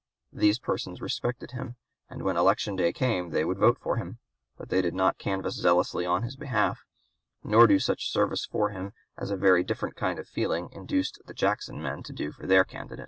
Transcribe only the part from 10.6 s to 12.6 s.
induced the Jackson men to do for